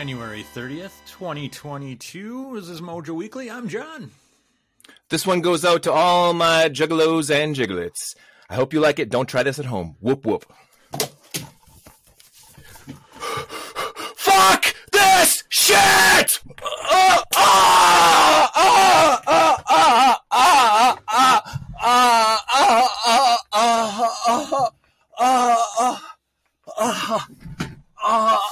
[0.00, 3.50] January 30th, 2022, this is Mojo Weekly.
[3.50, 4.10] I'm John.
[5.10, 8.16] This one goes out to all my juggalos and jigglets.
[8.48, 9.10] I hope you like it.
[9.10, 9.96] Don't try this at home.
[10.00, 10.50] Whoop whoop.
[14.16, 16.40] Fuck this shit!
[16.62, 18.48] Uh, uh,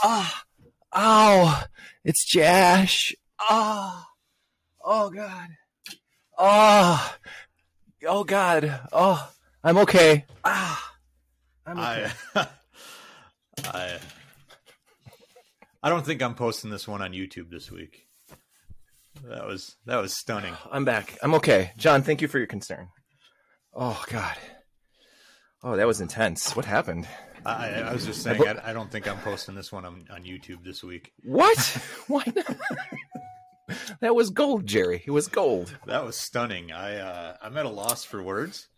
[0.02, 0.28] uh,
[1.00, 1.62] Oh,
[2.04, 3.14] it's Jash.
[3.48, 4.02] Oh,
[4.84, 5.46] oh God.
[6.36, 7.14] Oh,
[8.04, 8.80] oh God.
[8.92, 9.30] Oh,
[9.62, 10.24] I'm okay.
[10.44, 10.94] Ah,
[11.64, 12.10] I'm okay.
[12.34, 12.48] I,
[13.66, 13.98] I,
[15.84, 18.08] I don't think I'm posting this one on YouTube this week.
[19.22, 20.54] That was that was stunning.
[20.72, 21.16] I'm back.
[21.22, 21.70] I'm okay.
[21.76, 22.88] John, thank you for your concern.
[23.72, 24.36] Oh God.
[25.62, 26.56] Oh, that was intense.
[26.56, 27.06] What happened?
[27.46, 30.24] I, I was just saying, I, I don't think I'm posting this one on, on
[30.24, 31.12] YouTube this week.
[31.22, 31.58] What?
[32.06, 32.56] Why not?
[34.00, 35.02] that was gold, Jerry.
[35.06, 35.76] It was gold.
[35.86, 36.72] That was stunning.
[36.72, 38.68] I uh, I'm at a loss for words.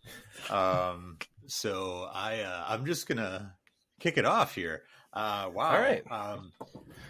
[0.49, 3.55] Um, so I uh, I'm just gonna
[3.99, 4.83] kick it off here.
[5.13, 5.71] Uh, wow.
[5.75, 6.03] All right.
[6.09, 6.51] Um,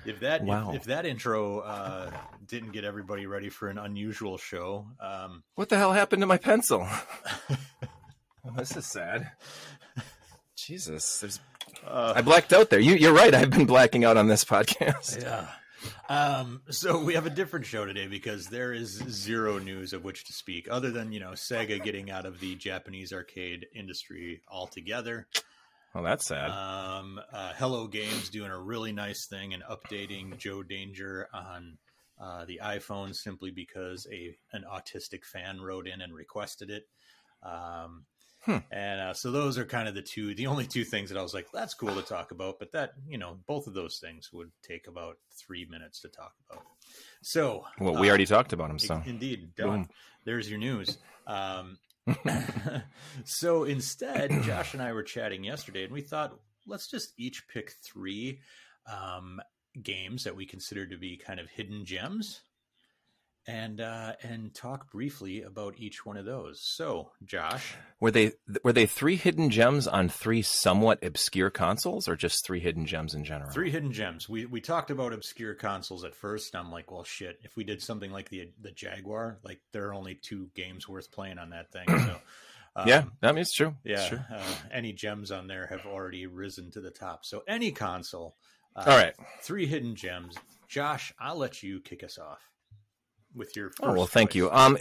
[0.05, 0.71] if that Wow.
[0.71, 2.11] if, if that intro uh,
[2.47, 6.37] didn't get everybody ready for an unusual show, um, What the hell happened to my
[6.37, 6.87] pencil?
[7.49, 7.57] Oh,
[8.57, 9.31] this is sad.
[10.65, 11.39] Jesus, there's.
[11.85, 12.79] uh, I blacked out there.
[12.79, 13.33] You, you're right.
[13.33, 15.21] I've been blacking out on this podcast.
[15.21, 15.47] Yeah.
[16.09, 20.25] Um, so we have a different show today because there is zero news of which
[20.25, 25.27] to speak, other than you know Sega getting out of the Japanese arcade industry altogether.
[25.95, 26.51] Well, that's sad.
[26.51, 31.77] Um, uh, Hello Games doing a really nice thing and updating Joe Danger on
[32.21, 36.83] uh, the iPhone simply because a an autistic fan wrote in and requested it.
[37.43, 38.05] Um,
[38.41, 38.57] Hmm.
[38.71, 41.21] And uh, so those are kind of the two, the only two things that I
[41.21, 42.57] was like, that's cool to talk about.
[42.57, 46.33] But that, you know, both of those things would take about three minutes to talk
[46.49, 46.63] about.
[47.21, 48.79] So, well, we uh, already talked about them.
[48.79, 49.01] so.
[49.05, 49.67] Indeed, done.
[49.67, 49.89] Boom.
[50.25, 50.97] There's your news.
[51.27, 51.77] Um,
[53.25, 56.33] so instead, Josh and I were chatting yesterday, and we thought
[56.65, 58.39] let's just each pick three
[58.91, 59.39] um,
[59.81, 62.41] games that we consider to be kind of hidden gems,
[63.47, 66.61] and uh, and talk briefly about each one of those.
[66.61, 72.15] So, Josh, Were they were they three hidden gems on three somewhat obscure consoles, or
[72.15, 73.51] just three hidden gems in general?
[73.51, 74.29] three hidden gems.
[74.29, 76.53] We we talked about obscure consoles at first.
[76.53, 77.39] And I'm like, well, shit.
[77.43, 81.11] If we did something like the the Jaguar, like there are only two games worth
[81.11, 81.87] playing on that thing.
[81.87, 82.17] So.
[82.73, 83.75] Um, yeah, I mean it's true.
[83.83, 84.19] Yeah, It's true.
[84.33, 84.41] uh,
[84.71, 87.25] any gems on there have already risen to the top.
[87.25, 88.37] So any console.
[88.77, 89.13] Uh, All right.
[89.41, 90.37] three hidden gems.
[90.69, 92.39] Josh, I'll let you kick us off
[93.35, 93.69] with your.
[93.69, 94.35] First Oh well, thank choice.
[94.35, 94.51] you.
[94.51, 94.77] Um,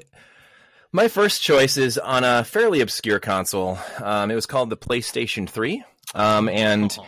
[0.93, 3.79] my first choice is on a fairly obscure console.
[4.03, 5.85] Um, it was called the PlayStation Three.
[6.15, 7.07] Um, and Oh,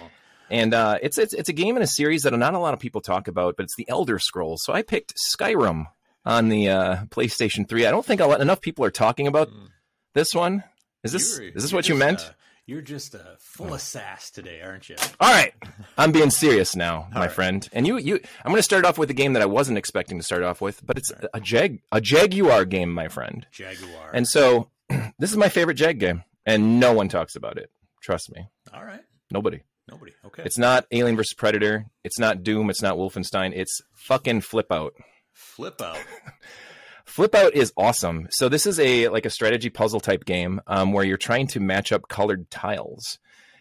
[0.51, 2.81] and uh, it's it's it's a game in a series that not a lot of
[2.81, 4.63] people talk about, but it's the Elder Scrolls.
[4.65, 5.87] So I picked Skyrim
[6.25, 7.87] on the uh, PlayStation Three.
[7.87, 9.69] I don't think a lot, enough people are talking about Mm.
[10.15, 10.63] this one.
[11.03, 12.21] Is this you're- is this what you meant?
[12.21, 12.31] uh,
[12.67, 14.97] you're just uh, full of sass today, aren't you?
[15.21, 15.53] All right,
[15.99, 17.33] I'm being serious now, my right.
[17.33, 17.69] friend.
[17.73, 20.19] And you, you, I'm going to start off with a game that I wasn't expecting
[20.19, 23.47] to start off with, but it's a Jag, a Jaguar game, my friend.
[23.51, 24.11] Jaguar.
[24.13, 24.69] And so,
[25.19, 27.71] this is my favorite Jag game, and no one talks about it.
[28.01, 29.61] Trust me, all right, nobody.
[29.91, 30.13] nobody.
[30.27, 31.87] Okay, It's not Alien versus Predator.
[32.05, 32.69] It's not Doom.
[32.71, 33.53] It's not Wolfenstein.
[33.55, 34.95] It's fucking Flip Out.
[35.33, 35.99] flip out.
[37.13, 38.29] Flip Out is awesome.
[38.31, 41.61] So this is a like a strategy puzzle type game um, where you're trying to
[41.61, 43.19] match up colored tiles.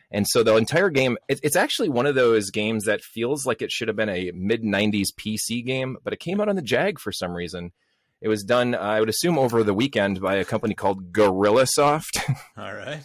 [0.10, 3.62] And so the entire game, it, it's actually one of those games that feels like
[3.62, 6.62] it should have been a mid 90s PC game, but it came out on the
[6.62, 7.74] Jag for some reason.
[8.22, 11.68] It was done, uh, I would assume, over the weekend by a company called Gorilla
[11.68, 12.20] Soft.
[12.58, 13.04] All right.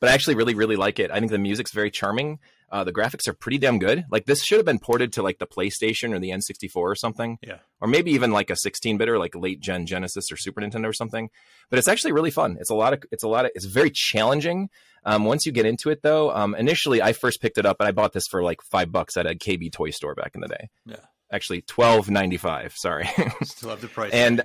[0.00, 1.12] but I actually really, really like it.
[1.12, 2.40] I think the music's very charming.
[2.74, 4.04] Uh, the graphics are pretty damn good.
[4.10, 7.38] Like this should have been ported to like the PlayStation or the N64 or something
[7.40, 7.58] Yeah.
[7.80, 10.86] or maybe even like a 16 bit or like late gen Genesis or Super Nintendo
[10.88, 11.30] or something.
[11.70, 12.56] But it's actually really fun.
[12.58, 14.70] It's a lot of it's a lot of it's very challenging.
[15.04, 17.86] Um, once you get into it though, um, initially I first picked it up and
[17.86, 20.48] I bought this for like five bucks at a KB toy store back in the
[20.48, 20.68] day.
[20.84, 20.96] Yeah.
[21.32, 22.74] Actually, twelve ninety five.
[22.76, 23.08] Sorry.
[23.44, 24.12] Still have the price.
[24.24, 24.42] and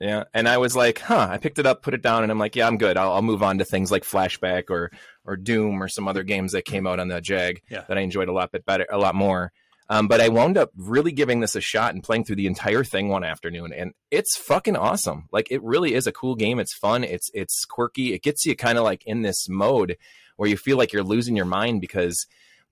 [0.00, 1.28] yeah, and I was like, huh.
[1.30, 2.96] I picked it up, put it down, and I'm like, yeah, I'm good.
[2.96, 4.90] I'll, I'll move on to things like Flashback or
[5.24, 7.84] or Doom or some other games that came out on the Jag Yeah.
[7.88, 9.52] that I enjoyed a lot bit better, a lot more.
[9.90, 12.84] Um, but I wound up really giving this a shot and playing through the entire
[12.84, 15.26] thing one afternoon, and it's fucking awesome.
[15.32, 16.58] Like it really is a cool game.
[16.60, 17.04] It's fun.
[17.04, 18.14] It's it's quirky.
[18.14, 19.96] It gets you kind of like in this mode
[20.36, 22.24] where you feel like you're losing your mind because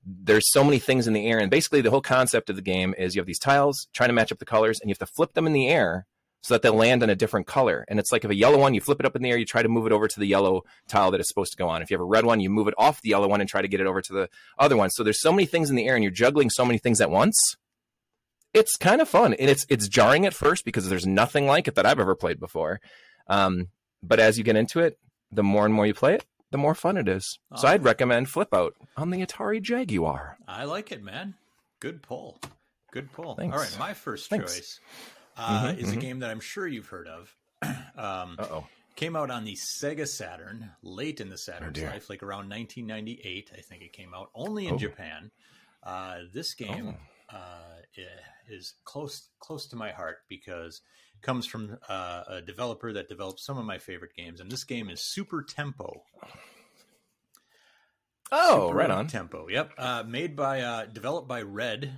[0.07, 2.95] there's so many things in the air, and basically the whole concept of the game
[2.97, 5.15] is you have these tiles trying to match up the colors, and you have to
[5.15, 6.07] flip them in the air
[6.43, 7.85] so that they'll land in a different color.
[7.89, 9.45] And it's like if a yellow one, you flip it up in the air, you
[9.45, 11.83] try to move it over to the yellow tile that it's supposed to go on.
[11.83, 13.63] If you have a red one, you move it off the yellow one and try
[13.63, 14.91] to get it over to the other one.
[14.91, 17.11] So there's so many things in the air and you're juggling so many things at
[17.11, 17.57] once.
[18.55, 19.35] It's kind of fun.
[19.35, 22.41] And it's it's jarring at first because there's nothing like it that I've ever played
[22.41, 22.81] before.
[23.27, 23.69] Um,
[24.03, 24.99] but as you get into it,
[25.31, 27.39] the more and more you play it, the more fun it is.
[27.57, 30.39] So I'd recommend Flip Out on the Atari Jaguar.
[30.47, 31.35] I like it, man.
[31.79, 32.41] Good pull.
[32.91, 33.35] Good pull.
[33.35, 33.55] Thanks.
[33.55, 34.55] All right, my first Thanks.
[34.55, 34.81] choice
[35.39, 36.01] uh, Mhm, is a mhm.
[36.01, 37.35] game that I'm sure you've heard of.
[37.63, 38.67] um, Uh oh.
[38.97, 41.89] came out on the Sega Saturn, late in the Saturn's dear.
[41.91, 44.79] life, like around 1998, I think it came out, only in Oh.
[44.79, 45.31] Japan.
[45.83, 46.97] Uh, this game
[47.31, 47.61] uh,
[48.49, 50.81] is close close to my heart because
[51.15, 54.65] it comes from uh, a developer that developed some of my favorite games, and this
[54.65, 56.03] game is Super Tempo.
[58.31, 59.07] Oh, Super right on.
[59.07, 59.49] Tempo.
[59.49, 59.73] Yep.
[59.79, 61.93] Uh, made by, uh, developed by Red,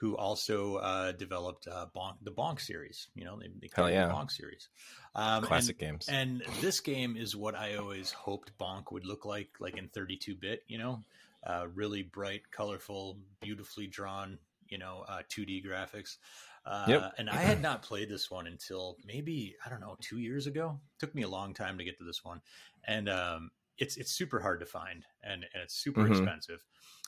[0.00, 3.08] who also uh, developed uh, Bonk, the Bonk series.
[3.14, 4.06] You know, they, they Hell yeah.
[4.06, 4.68] the Bonk series.
[5.14, 6.08] Um, Classic and, games.
[6.08, 10.62] And this game is what I always hoped Bonk would look like, like in 32-bit.
[10.68, 11.04] You know,
[11.44, 14.38] uh, really bright, colorful, beautifully drawn.
[14.68, 16.18] You know, uh, 2D graphics.
[16.64, 17.14] Uh, Yep.
[17.18, 20.78] And I had not played this one until maybe I don't know two years ago.
[20.98, 22.42] took me a long time to get to this one,
[22.84, 26.08] and um, it's it's super hard to find, and, and it's super Mhm.
[26.08, 26.64] expensive.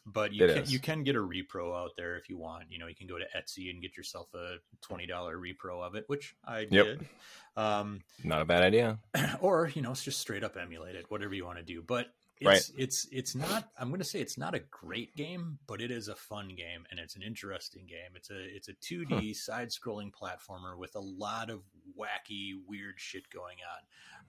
[0.06, 0.70] But you It can is.
[0.70, 2.70] you can get a repro out there if you want.
[2.70, 5.94] You know, you can go to Etsy and get yourself a twenty dollar repro of
[5.94, 6.86] it, which I Yep.
[6.86, 7.08] did.
[7.56, 8.98] Um, Not a bad idea.
[9.40, 11.82] or you know, it's just straight up emulate it, whatever you want to do.
[11.82, 12.70] But it's Right.
[12.78, 13.68] it's it's not.
[13.78, 16.86] I'm going to say it's not a great game, but it is a fun game
[16.90, 18.12] and it's an interesting game.
[18.14, 21.60] It's a it's a 2D side scrolling platformer with a lot of
[21.98, 23.58] wacky, weird shit going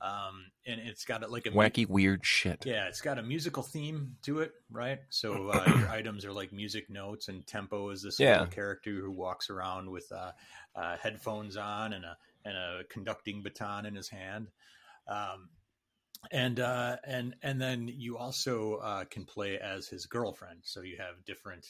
[0.01, 2.65] on, um, and it's got like a Wacky, weird shit.
[2.65, 4.99] yeah, it's got a musical theme to it, right?
[5.09, 8.45] So uh, your items are like music notes, and Tempo is this Yeah.
[8.47, 10.31] character who walks around with uh,
[10.75, 14.47] uh, headphones on and a and a conducting baton in his hand.
[15.07, 15.49] Um,
[16.29, 20.59] and uh, and and then you also uh, can play as his girlfriend.
[20.63, 21.67] So you have different.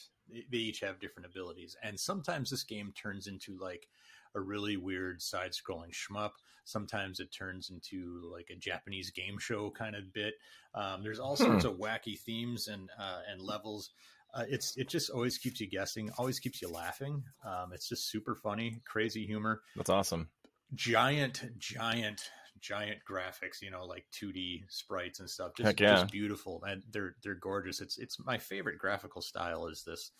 [0.50, 3.88] They each have different abilities, and sometimes this game turns into like
[4.34, 6.30] a really weird side-scrolling shmup.
[6.64, 10.34] Sometimes it turns into like a Japanese game show kind of bit.
[10.74, 13.90] Um, there's all sorts of wacky themes and uh, and levels.
[14.34, 17.22] Uh, it's it just always keeps you guessing, always keeps you laughing.
[17.44, 20.30] Um, it's just super funny, crazy humor That's awesome.
[20.74, 22.30] giant, giant,
[22.62, 23.60] giant graphics.
[23.60, 25.52] You know, like 2D sprites and stuff.
[25.56, 25.94] Just, Heck yeah.
[25.96, 27.80] just beautiful, and they're they're gorgeous.
[27.80, 29.66] It's it's my favorite graphical style.
[29.66, 30.12] Is this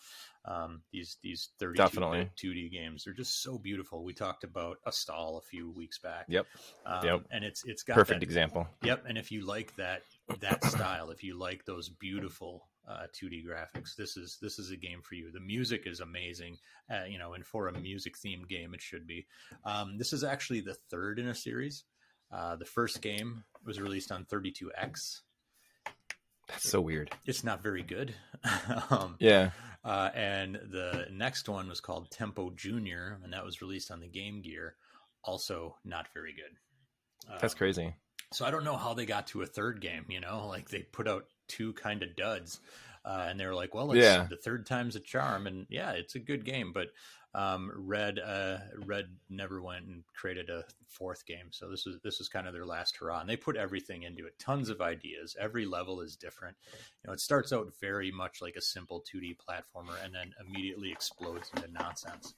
[0.45, 2.29] um, these these 32 Definitely.
[2.37, 3.03] 2D games?
[3.05, 4.03] They're just so beautiful.
[4.03, 6.25] We talked about Astal a few weeks back.
[6.27, 6.45] Yep.
[6.85, 7.21] Um, Yep.
[7.31, 8.67] And it's it's got Perfect that- example.
[8.83, 10.01] Yep, and if you like that
[10.41, 14.75] that style, if you like those beautiful uh, 2D graphics, this is this is a
[14.77, 15.31] game for you.
[15.31, 16.57] The music is amazing,
[16.91, 19.25] uh, you know, and for a music themed game, it should be.
[19.65, 21.85] Um, this is actually the third in a series.
[22.33, 25.21] Uh, the first game was released on 32X.
[26.47, 27.11] That's so weird.
[27.25, 28.15] It's not very good.
[28.89, 29.51] um, Yeah.
[29.85, 34.07] uh, and the next one was called Tempo Junior, and that was released on the
[34.07, 34.75] Game Gear.
[35.23, 36.57] Also, not very good.
[37.39, 37.95] That's Um, crazy.
[38.33, 40.05] so I don't know how they got to a third game.
[40.09, 42.59] You know, like they put out two kind of duds,
[43.05, 44.27] uh, and they were like, "Well, it's, Yeah.
[44.29, 46.87] the third time's a charm." And yeah, it's a good game, but
[47.35, 51.47] um, Red uh, Red never went and created a fourth game.
[51.51, 54.25] So this was this was kind of their last hurrah, and they put everything into
[54.27, 54.37] it.
[54.39, 55.35] Tons of ideas.
[55.39, 56.55] Every level is different.
[56.71, 60.91] You know, it starts out very much like a simple 2D platformer, and then immediately
[60.91, 62.33] explodes into nonsense.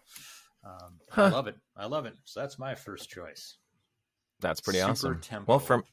[0.63, 1.57] Um, I love it.
[1.75, 2.15] I love it.
[2.23, 3.57] So that's my first choice.
[4.39, 5.19] That's pretty Super awesome.
[5.21, 5.45] tempo.
[5.51, 5.83] Well, from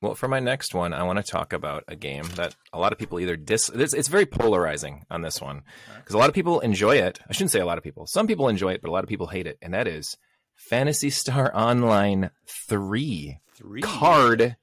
[0.00, 2.92] well, for my next one, I want to talk about a game that a lot
[2.92, 3.68] of people either dis.
[3.68, 5.62] It's, it's very polarizing on this one
[5.98, 7.20] because a lot of people enjoy it.
[7.28, 8.06] I shouldn't say a lot of people.
[8.06, 10.16] Some people enjoy it, but a lot of people hate it, and that is
[10.54, 14.56] Phantasy Star Online Three Three Card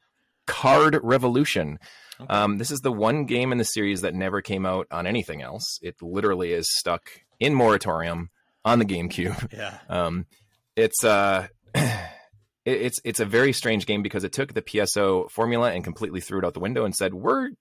[0.48, 1.78] Card Revolution.
[2.20, 2.34] Okay.
[2.34, 5.44] Um, this is the one game in the series that never came out on anything
[5.44, 5.80] else.
[5.84, 8.32] It literally is stuck in moratorium
[8.66, 9.54] on the GameCube.
[9.54, 9.78] Yeah.
[9.88, 10.26] Um,
[10.76, 11.48] it's uh,
[12.68, 16.40] it's it's a very strange game because it took the PSO formula and completely threw
[16.40, 17.52] it out the window and said we're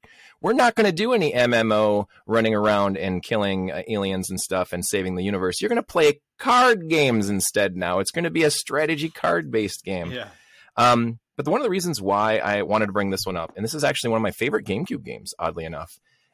[0.41, 4.73] we're not going to do any MMO running around and killing uh, aliens and stuff
[4.73, 5.61] and saving the universe.
[5.61, 7.77] You're going to play card games instead.
[7.77, 10.11] Now it's going to be a strategy card based game.
[10.11, 10.29] Yeah.
[10.77, 13.65] Um, but one of the reasons why I wanted to bring this one up, and
[13.65, 15.93] this is actually one of my favorite GameCube games, oddly enough,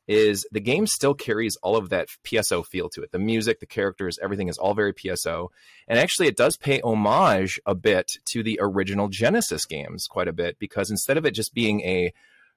[0.09, 3.13] is the game still carries all of that PSO feel to it.
[3.13, 5.49] The music, the characters, everything is all very PSO.
[5.87, 10.33] And actually, it does pay homage a bit to the original Genesis games quite a
[10.33, 12.13] bit because instead of it just being a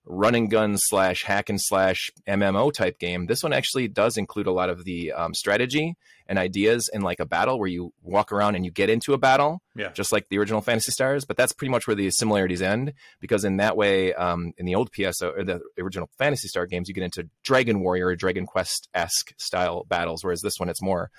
[0.06, 4.48] run and gun slash hack and slash MMO type game, this one actually does include
[4.48, 5.96] a lot of the um, strategy
[6.28, 9.18] and ideas in like a battle where you walk around and you get into a
[9.18, 9.90] battle, Yeah.
[9.92, 11.24] just like the original Phantasy Stars.
[11.26, 14.74] But that's pretty much where the similarities end because in that way, um, in the
[14.76, 18.46] old PSO or the original Phantasy Star games, you get into Dragon Warrior or Dragon
[18.48, 21.12] Quest esque style battles, whereas this one it's more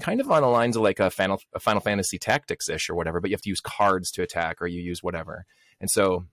[0.00, 2.94] kind of on the lines of like a Final, a Final Fantasy Tactics ish or
[2.94, 5.44] whatever, but you have to use cards to attack or you use whatever.
[5.80, 6.26] And so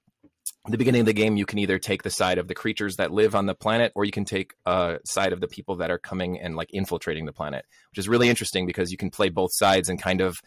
[0.68, 3.12] the beginning of the game, you can either take the side of the creatures that
[3.12, 5.98] live on the planet, or you can take a side of the people that are
[5.98, 9.50] coming and like infiltrating the planet, which is really interesting because you can play both
[9.54, 10.38] sides and kind of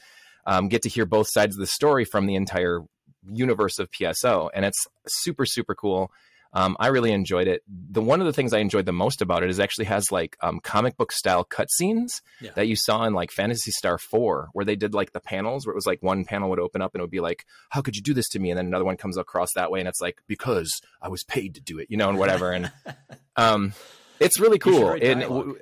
[0.47, 2.83] um, get to hear both sides of the story from the entire
[3.29, 6.13] universe of PSO, and it's super super cool.
[6.55, 7.63] Um, I really enjoyed it.
[7.69, 10.11] The one of the things I enjoyed the most about it is it actually has
[10.13, 12.53] like um, comic book style cutscenes Yeah.
[12.55, 15.73] that you saw in like Phantasy Star Four, where they did like the panels, where
[15.73, 17.97] it was like one panel would open up and it would be like, "How could
[17.97, 20.01] you do this to me?" and then another one comes across that way, and it's
[20.01, 22.53] like, "Because I was paid to do it," you know, and whatever.
[22.53, 22.71] And
[23.37, 23.73] um,
[24.21, 24.91] it's really cool.
[24.91, 25.59] And w-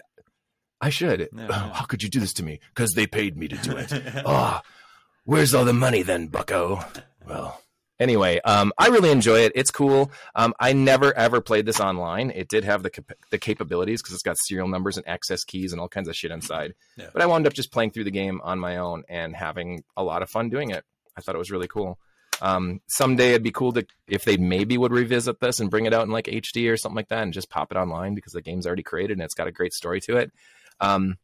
[0.80, 1.28] I should.
[1.38, 2.60] Oh, how could you do this to me?
[2.74, 3.92] Because they paid me to do it.
[4.26, 4.60] oh,
[5.24, 6.84] where's all the money then, Bucko?
[7.26, 7.60] Well,
[8.02, 9.52] anyway, um, I really enjoy it.
[9.54, 10.10] It's cool.
[10.34, 12.30] Um, I never ever played this online.
[12.30, 15.72] It did have the cap- the capabilities because it's got serial numbers and access keys
[15.72, 16.74] and all kinds of shit inside.
[16.96, 17.08] Yeah.
[17.12, 20.02] But I wound up just playing through the game on my own and having a
[20.02, 20.84] lot of fun doing it.
[21.16, 21.98] I thought it was really cool.
[22.40, 25.94] Um, someday it'd be cool to if they maybe would revisit this and bring it
[25.94, 28.42] out in like HD or something like that and just pop it online because the
[28.42, 30.32] game's already created and it's got a great story to it.
[30.80, 31.18] Um,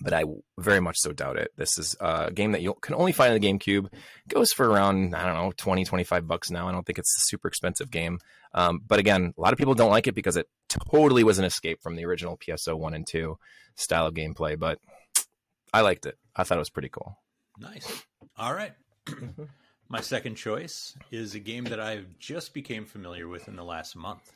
[0.00, 0.24] but I
[0.58, 1.52] very much so doubt it.
[1.56, 3.86] This is a game that you can only find in the GameCube.
[3.86, 6.68] It goes for around, I don't know, 20, 25 bucks now.
[6.68, 8.18] I don't think it's a super expensive game.
[8.54, 10.48] Um, but again, a lot of people don't like it because it
[10.90, 13.38] totally was an escape from the original PSO 1 and 2
[13.74, 14.58] style of gameplay.
[14.58, 14.78] But
[15.72, 16.16] I liked it.
[16.34, 17.18] I thought it was pretty cool.
[17.58, 18.04] Nice.
[18.36, 18.72] All right.
[19.88, 23.94] My second choice is a game that I've just became familiar with in the last
[23.94, 24.32] month.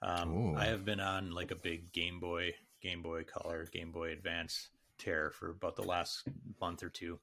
[0.00, 4.10] Um, I have been on like a big Game Boy, Game Boy Color, Game Boy
[4.12, 6.24] Advance tear for about the last
[6.60, 7.18] month or two.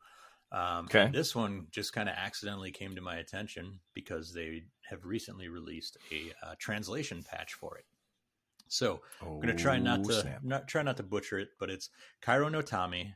[0.51, 1.09] Um, Okay.
[1.13, 5.97] This one just kind of accidentally came to my attention because they have recently released
[6.11, 7.85] a uh, translation patch for it.
[8.67, 10.43] So I'm gonna try not Oh, to snap.
[10.43, 11.89] not try not to butcher it, but it's
[12.21, 13.13] Kairo Notami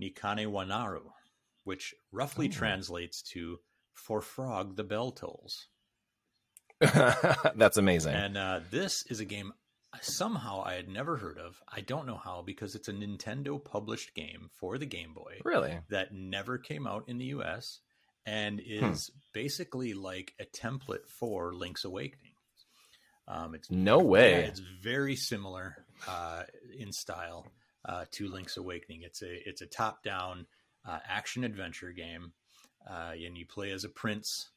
[0.00, 1.10] Nikane Wanaru,
[1.64, 2.50] which roughly Oh.
[2.52, 3.60] translates to
[3.94, 5.68] "For Frog the Bell Tolls."
[6.80, 8.14] That's amazing.
[8.14, 9.52] And uh, this is a game
[10.00, 11.60] somehow I had never heard of.
[11.68, 15.78] I don't know how because it's a Nintendo published game for the Game Boy really?
[15.90, 17.80] that never came out in the US
[18.26, 18.92] and Hmm.
[18.92, 22.32] is basically like a template for Link's Awakening.
[23.26, 24.32] Um, it's No way.
[24.42, 26.42] Yeah, it's very similar uh,
[26.76, 27.46] in style
[27.84, 29.02] uh, to Link's Awakening.
[29.02, 30.46] It's a it's a top down
[30.86, 32.32] uh, action adventure game,
[32.88, 34.50] uh, and you play as a prince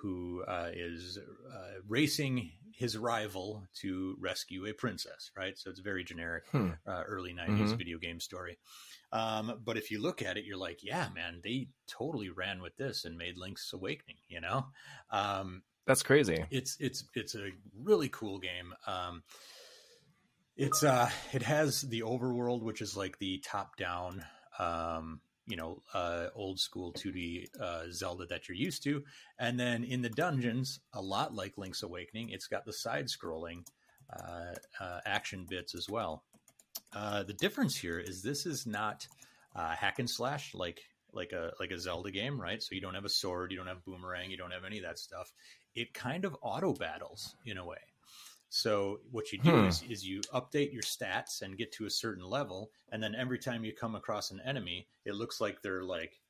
[0.00, 5.30] who uh, is uh, racing his rival to rescue a princess.
[5.36, 6.70] Right, so it's very generic Hmm.
[6.86, 7.78] uh, early '90s Mhm.
[7.78, 8.58] video game story.
[9.12, 12.76] Um, but if you look at it, you're like, yeah, man, they totally ran with
[12.76, 14.18] this and made Link's Awakening.
[14.28, 14.66] You know,
[15.10, 16.44] um, That's crazy.
[16.50, 18.74] it's it's it's a really cool game.
[18.86, 19.22] Um,
[20.56, 24.24] it's uh, it has the overworld, which is like the top down,
[24.58, 29.02] um, you know, uh, old school 2D uh, Zelda that you're used to,
[29.38, 33.64] and then in the dungeons, a lot like Link's Awakening, it's got the side scrolling
[34.12, 36.24] uh, uh, action bits as well.
[36.92, 39.06] Uh, the difference here is this is not
[39.54, 40.80] uh, hack and slash like
[41.12, 42.62] like a like a Zelda game, right?
[42.62, 44.84] So you don't have a sword, you don't have boomerang, you don't have any of
[44.84, 45.32] that stuff.
[45.74, 47.78] It kind of auto battles in a way.
[48.54, 49.64] So what you do Hmm.
[49.64, 53.38] is, is you update your stats and get to a certain level, and then every
[53.38, 56.22] time you come across an enemy, it looks like they're like,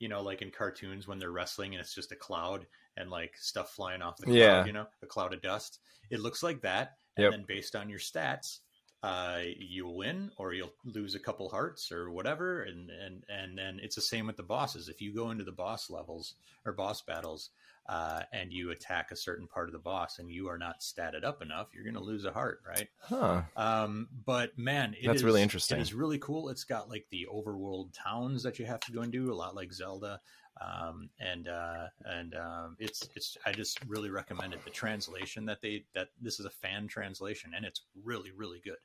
[0.00, 2.66] you know, like in cartoons when they're wrestling and it's just a cloud
[2.96, 4.66] and like stuff flying off the cloud, Yeah.
[4.66, 5.78] you know, a cloud of dust.
[6.10, 7.32] It looks like that, and Yep.
[7.32, 8.58] then based on your stats,
[9.04, 13.78] uh, you'll win or you'll lose a couple hearts or whatever, and and and then
[13.80, 14.88] it's the same with the bosses.
[14.88, 17.50] If you go into the boss levels or boss battles,
[17.88, 21.24] uh, and you attack a certain part of the boss and you are not statted
[21.24, 22.88] up enough, you're going to lose a heart, right?
[23.00, 23.42] Huh.
[23.56, 25.78] Um, but man, it That's is- really interesting.
[25.78, 26.50] It is really cool.
[26.50, 29.54] It's got like the overworld towns that you have to go and do, a lot
[29.54, 30.20] like Zelda.
[30.60, 34.64] Um, and uh, and um, it's it's I just really recommend it.
[34.64, 38.78] The translation that they that this is a fan translation and it's really really good.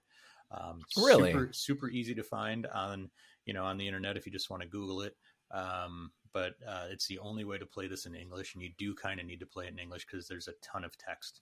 [0.51, 1.31] Um, Really?
[1.31, 3.10] super, super easy to find on
[3.45, 5.17] you know on the internet if you just want to Google it.
[5.50, 8.94] Um, but uh, it's the only way to play this in English, and you do
[8.96, 11.42] kind of need to play it in English because there's a ton of text.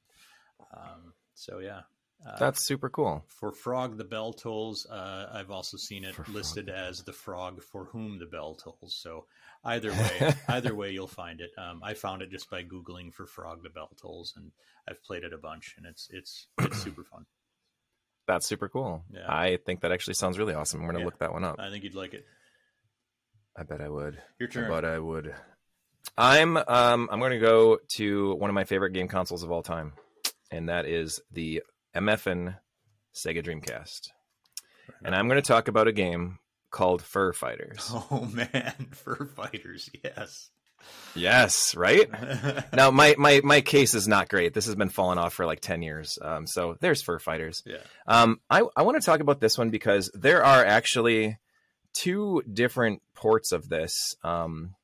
[0.76, 1.82] Um, so yeah,
[2.28, 3.24] Uh, That's super cool.
[3.28, 4.86] for Frog the Bell Tolls.
[4.86, 8.54] Uh, I've also seen it For Frog listed as the frog for whom the bell
[8.54, 8.96] tolls.
[8.96, 9.26] So
[9.64, 11.50] either way, either way, you'll find it.
[11.58, 14.52] Um, I found it just by googling for Frog the Bell Tolls, and
[14.88, 17.26] I've played it a bunch, and it's it's it's super fun.
[18.28, 19.04] That's super cool.
[19.12, 19.26] Yeah.
[19.28, 20.80] I think that actually sounds really awesome.
[20.82, 21.06] I'm going to Yeah.
[21.06, 21.56] look that one up.
[21.60, 22.24] I think you'd like it.
[23.58, 24.22] I bet I would.
[24.40, 24.70] Your turn.
[24.70, 25.34] But I would.
[26.18, 29.64] I'm um I'm going to go to one of my favorite game consoles of all
[29.64, 29.94] time,
[30.52, 31.64] and that is the
[31.96, 32.58] MFN
[33.16, 34.10] Sega Dreamcast.
[35.04, 36.40] And I'm going to talk about a game
[36.70, 37.92] called Fur Fighters.
[38.12, 40.50] Oh man, Fur Fighters, yes.
[41.14, 42.10] Yes, right.
[42.74, 44.54] Now my my my case is not great.
[44.54, 46.18] This has been falling off for like ten years.
[46.22, 47.62] Um, so there's Fur Fighters.
[47.66, 47.78] yeah.
[48.08, 51.38] Um, I I want to talk about this one because there are actually
[51.94, 53.94] two different ports of this.
[54.24, 54.76] Um,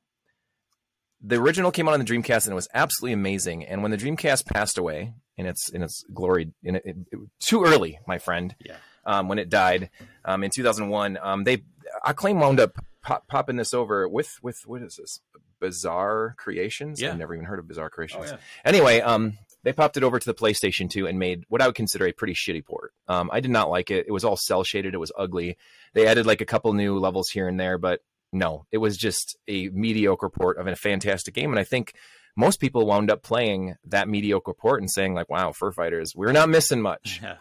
[1.20, 3.64] the original came out on the Dreamcast and it was absolutely amazing.
[3.64, 7.18] And when the Dreamcast passed away in its in its glory, in it, it, it-
[7.40, 8.76] too early, my friend, Yeah.
[9.04, 9.90] um, when it died
[10.24, 11.64] um, in 2001, um, they
[12.04, 12.72] Acclaim wound up
[13.02, 15.20] pop, popping this over with with what is this?
[15.58, 17.00] Bizarre Creations.
[17.00, 17.10] Yeah.
[17.12, 18.36] I've never even heard of Bizarre Oh Creations yeah.
[18.64, 21.74] anyway, um, they popped it over to the PlayStation 2 and made what I would
[21.74, 22.92] consider a pretty shitty port.
[23.08, 24.06] Um, I did not like it.
[24.06, 24.94] It was all cell shaded.
[24.94, 25.56] It was ugly.
[25.94, 28.00] They added like a couple new levels here and there, but
[28.32, 31.50] no, it was just a mediocre port of a fantastic game.
[31.50, 31.94] And I think
[32.36, 36.32] most people wound up playing that mediocre port and saying like, "Wow, Fur Fighters, we're
[36.32, 37.36] not missing much." Yeah.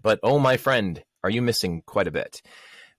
[0.00, 2.42] But oh, my friend, are you missing quite a bit?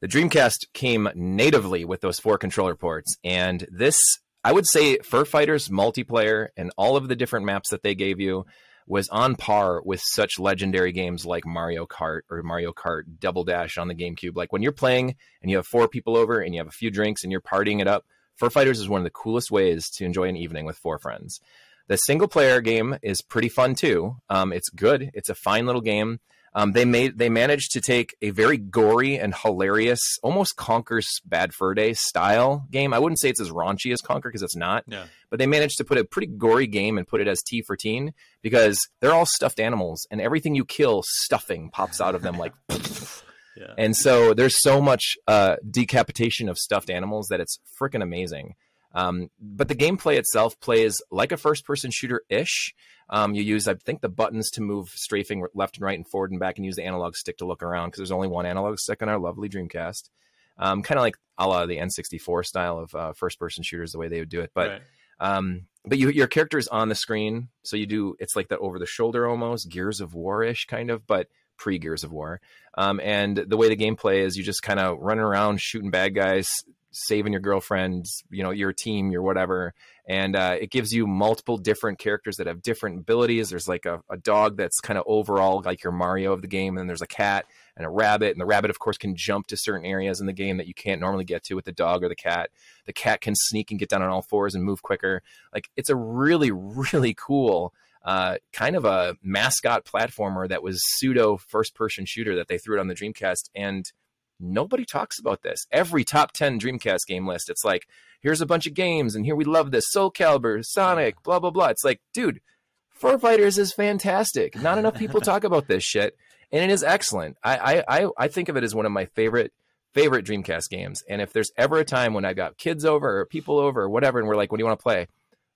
[0.01, 3.99] The Dreamcast came natively with those four controller ports, and this,
[4.43, 8.19] I would say, Fur Fighters multiplayer and all of the different maps that they gave
[8.19, 8.45] you
[8.87, 13.77] was on par with such legendary games like Mario Kart or Mario Kart Double Dash
[13.77, 14.35] on the GameCube.
[14.35, 16.89] Like when you're playing and you have four people over and you have a few
[16.89, 18.05] drinks and you're partying it up,
[18.35, 21.39] Fur Fighters is one of the coolest ways to enjoy an evening with four friends.
[21.87, 24.15] The single player game is pretty fun too.
[24.29, 25.11] Um, it's good.
[25.13, 26.19] It's a fine little game.
[26.53, 31.53] Um, they made they managed to take a very gory and hilarious, almost Conker's Bad
[31.53, 32.93] Fur Day style game.
[32.93, 35.05] I wouldn't say it's as raunchy as Conker because it's not, Yeah.
[35.29, 37.75] but they managed to put a pretty gory game and put it as T for
[37.75, 42.37] teen because they're all stuffed animals and everything you kill, stuffing pops out of them
[42.37, 42.53] like.
[42.69, 42.75] Yeah.
[43.77, 48.55] And so there's so much uh, decapitation of stuffed animals that it's freaking amazing.
[48.93, 52.73] Um, but the gameplay itself plays like a first person shooter ish.
[53.11, 56.31] Um, you use, I think, the buttons to move strafing left and right and forward
[56.31, 58.77] and back, and use the analog stick to look around because there's only one analog
[58.79, 60.09] stick on our lovely Dreamcast.
[60.57, 63.97] Um, kind of like a la the N64 style of uh, first person shooters, the
[63.97, 64.51] way they would do it.
[64.53, 64.81] But Right.
[65.19, 68.59] um, but you, your character is on the screen, so you do it's like that
[68.59, 72.41] over the shoulder almost Gears of War ish kind of, but pre Gears of War.
[72.77, 76.13] Um, and the way the gameplay is, you just kind of running around shooting bad
[76.13, 76.47] guys,
[76.91, 79.73] saving your girlfriend, you know, your team, your whatever.
[80.07, 83.49] And uh, it gives you multiple different characters that have different abilities.
[83.49, 86.69] There's like a, a dog that's kind of overall like your Mario of the game,
[86.69, 87.45] and then there's a cat
[87.77, 90.33] and a rabbit, and the rabbit, of course, can jump to certain areas in the
[90.33, 92.49] game that you can't normally get to with the dog or the cat.
[92.85, 95.21] The cat can sneak and get down on all fours and move quicker.
[95.53, 97.73] Like it's a really, really cool
[98.03, 102.77] uh, kind of a mascot platformer that was pseudo first person shooter that they threw
[102.77, 103.49] it on the Dreamcast.
[103.55, 103.91] And
[104.39, 105.67] nobody talks about this.
[105.71, 107.87] Every top 10 Dreamcast game list, it's like,
[108.21, 111.51] here's a bunch of games, and here we love this Soul Calibur, Sonic, blah, blah,
[111.51, 111.67] blah.
[111.67, 112.41] It's like, dude,
[112.89, 114.61] Fur Fighters is fantastic.
[114.61, 116.17] Not enough people talk about this shit.
[116.51, 117.37] And it is excellent.
[117.43, 119.53] I, I, I, I think of it as one of my favorite
[119.93, 121.03] favorite Dreamcast games.
[121.09, 123.89] And if there's ever a time when I got kids over or people over or
[123.89, 125.07] whatever, and we're like, what do you want to play?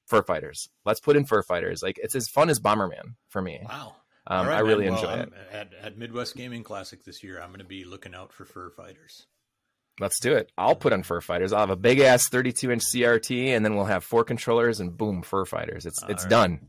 [0.05, 0.69] Fur Fighters.
[0.85, 1.81] Let's put in Fur Fighters.
[1.81, 3.61] Like it's as fun as Bomberman for me.
[3.67, 3.95] Wow.
[4.25, 4.95] Um, right, I really man.
[4.95, 5.33] Enjoy it.
[5.51, 8.69] At, at Midwest Gaming Classic this year, I'm going to be looking out for Fur
[8.69, 9.25] Fighters.
[9.99, 10.51] Let's do it.
[10.57, 11.53] I'll put on Fur Fighters.
[11.53, 14.97] I'll have a big ass 32 inch CRT, and then we'll have four controllers, and
[14.97, 15.85] boom, Fur Fighters.
[15.85, 16.29] It's it's All right.
[16.29, 16.67] done.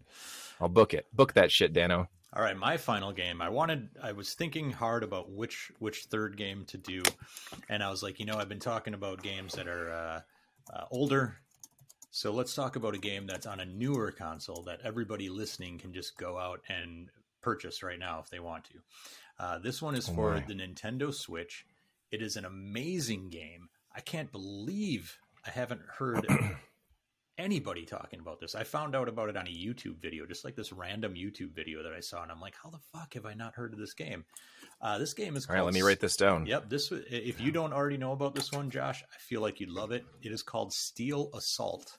[0.60, 1.06] I'll book it.
[1.12, 2.08] Book that shit, Dano.
[2.36, 3.40] All right, my final game.
[3.40, 3.90] I wanted.
[4.02, 7.02] I was thinking hard about which which third game to do,
[7.68, 10.20] and I was like, you know, I've been talking about games that are uh,
[10.74, 11.36] uh, older.
[12.10, 15.92] So let's talk about a game that's on a newer console that everybody listening can
[15.92, 17.08] just go out and
[17.44, 18.74] purchase right now if they want to.
[19.38, 21.66] Uh, this one is Oh for the Nintendo Switch.
[22.10, 23.68] It is an amazing game.
[23.94, 26.26] I can't believe I haven't heard
[27.38, 28.54] anybody talking about this.
[28.54, 31.82] I found out about it on a YouTube video, just like this random YouTube video
[31.82, 33.94] that I saw, and I'm like, how the fuck have I not heard of this
[33.94, 34.24] game?
[34.80, 36.46] Uh, this game is All right, called let me write this down.
[36.46, 39.70] Yep, this if you don't already know about this one, Josh, I feel like you'd
[39.70, 40.04] love it.
[40.22, 41.98] It is called Steel Assault.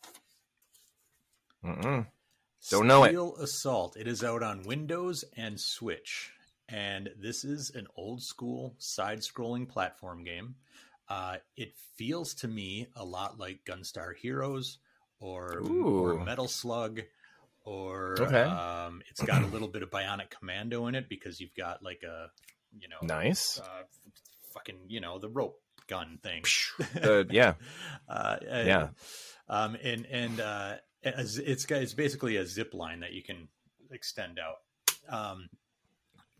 [1.63, 2.05] Mm-mm.
[2.69, 3.09] Don't know it.
[3.09, 3.95] Steel Assault.
[3.97, 6.31] It is out on Windows and Switch,
[6.67, 10.55] and this is an old school side-scrolling platform game.
[11.07, 14.79] Uh, it feels to me a lot like Gunstar Heroes
[15.19, 17.01] or, or Metal Slug
[17.63, 18.41] or Okay.
[18.41, 22.01] um, it's got a little bit of Bionic Commando in it because you've got like
[22.03, 22.27] a
[22.79, 23.59] you know Nice.
[23.59, 23.83] uh,
[24.53, 26.43] fucking you know the rope gun thing.
[26.95, 27.53] The- yeah.
[28.09, 28.87] uh, Yeah.
[29.47, 30.73] Um, and and uh,
[31.05, 33.47] it's it's basically a zip line that you can
[33.91, 34.57] extend out.
[35.09, 35.49] Um,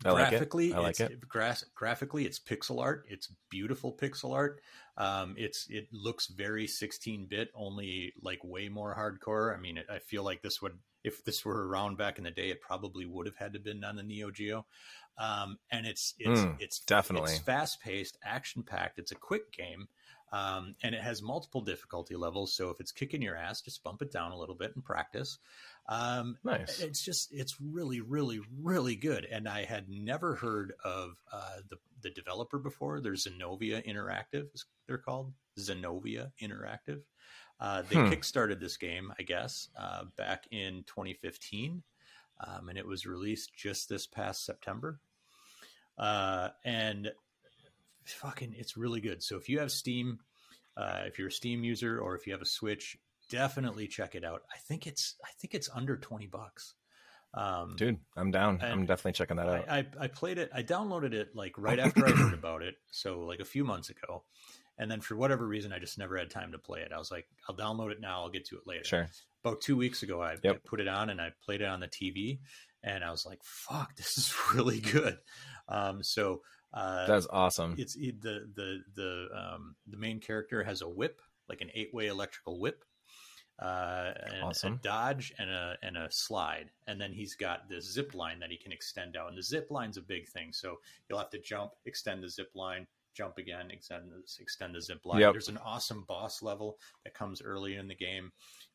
[0.04, 0.30] I like it.
[0.30, 1.28] graphically, I like it's, it.
[1.28, 3.06] gra- graphically, it's pixel art.
[3.08, 4.60] It's beautiful pixel art.
[4.98, 9.56] Um, it's it looks very 16 bit, only like way more hardcore.
[9.56, 12.50] I mean, I feel like this would if this were around back in the day,
[12.50, 14.66] it probably would have had to been on the Neo Geo.
[15.18, 17.32] Um, and it's it's Mm, it's definitely.
[17.32, 18.98] it's fast paced, action packed.
[18.98, 19.88] It's a quick game.
[20.32, 22.52] Um, and it has multiple difficulty levels.
[22.54, 25.38] So if it's kicking your ass, just bump it down a little bit and practice.
[25.88, 26.80] Um, Nice.
[26.80, 31.76] it's just it's really really really good and i had never heard of uh, the
[32.02, 34.48] the developer before there's zenovia interactive
[34.88, 37.02] they're called zenovia interactive
[37.60, 38.04] uh, they Hmm.
[38.12, 41.82] kickstarted this game i guess uh, back in 2015
[42.46, 45.00] um, and it was released just this past september.
[45.98, 47.10] Uh, and
[48.04, 49.22] fucking it's really good.
[49.22, 50.18] So if you have steam
[50.76, 52.98] uh, if you're a steam user or if you have a switch
[53.30, 54.42] definitely check it out.
[54.54, 56.74] I think it's i think it's under 20 bucks.
[57.34, 58.60] Um Dude, I'm down.
[58.62, 59.68] I'm definitely checking that out.
[59.68, 60.50] I, I i played it.
[60.54, 62.74] I downloaded it like right after i heard about it.
[62.90, 64.24] So like a few months ago
[64.78, 67.10] and then for whatever reason i just never had time to play it i was
[67.10, 69.08] like i'll download it now i'll get to it later sure.
[69.44, 70.54] about two weeks ago I, Yep.
[70.56, 72.38] I put it on and i played it on the tv
[72.82, 75.18] and i was like fuck this is really good
[75.68, 76.42] um so
[76.74, 77.74] uh That's awesome.
[77.78, 81.90] it's it, the the the um the main character has a whip like an eight
[81.94, 82.84] way electrical whip
[83.62, 84.74] uh and Awesome.
[84.74, 88.50] a dodge and a and a slide and then he's got this zip line that
[88.50, 90.76] he can extend out and the zip line's a big thing so
[91.08, 92.86] you'll have to jump extend the zip line
[93.16, 95.32] jump again extend the, extend the zip line Yep.
[95.32, 98.30] there's an awesome boss level that comes early in the game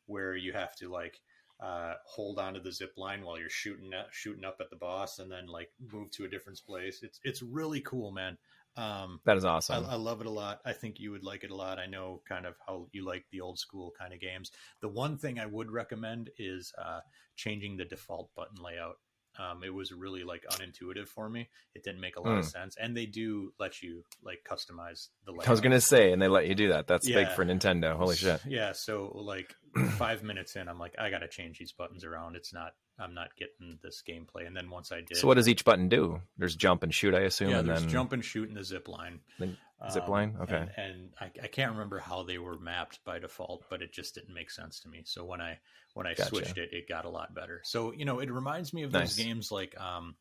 [0.06, 1.20] where you have to like
[1.62, 5.20] uh, hold onto the zip line while you're shooting at, shooting up at the boss,
[5.20, 7.04] and then like move to a different place.
[7.04, 8.36] It's it's really cool, man.
[8.76, 9.84] Um, That is I, awesome.
[9.88, 10.60] I love it a lot.
[10.64, 11.78] I think you would like it a lot.
[11.78, 14.50] I know kind of how you like the old school kind of games.
[14.80, 17.00] The one thing I would recommend is uh,
[17.36, 18.96] changing the default button layout.
[19.38, 21.48] Um, it was really like unintuitive for me.
[21.74, 25.32] It didn't make a lot of sense, and they do let you like customize the
[25.32, 25.48] layout.
[25.48, 26.86] I was gonna say, and they let you do that.
[26.86, 27.96] That's big for Nintendo.
[27.96, 28.40] Holy shit!
[28.46, 29.54] Yeah, so like
[29.96, 32.36] five minutes in, I'm like, I got to change these buttons around.
[32.36, 34.46] It's not, I'm not getting this gameplay.
[34.46, 36.20] And then once I did, So what does each button do?
[36.38, 38.64] There's jump and shoot, I assume, yeah, and there's then jump and shoot in the
[38.64, 39.20] zip line.
[39.38, 39.56] then
[39.90, 40.36] zip line.
[40.42, 43.82] Okay, Um, And, and I, I can't remember how they were mapped by default, but
[43.82, 45.02] it just didn't make sense to me.
[45.04, 45.58] So when I
[45.94, 46.28] when I Gotcha.
[46.30, 47.60] switched it, it got a lot better.
[47.64, 49.16] So you know, it reminds me of Nice.
[49.16, 50.14] those games like um,